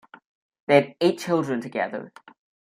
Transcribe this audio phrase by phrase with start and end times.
[0.65, 2.11] They had eight children together.